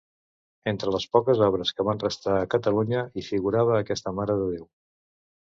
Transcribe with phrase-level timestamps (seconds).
[0.71, 4.69] Entre les poques obres que van restar a Catalunya hi figurava aquesta Mare de Déu.